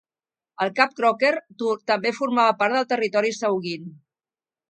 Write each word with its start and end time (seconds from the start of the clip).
El 0.63 0.69
cap 0.79 0.95
Croker 0.99 1.29
també 1.91 2.13
formava 2.21 2.57
part 2.63 2.77
del 2.79 2.89
territori 2.95 3.35
Saugeen. 3.43 3.85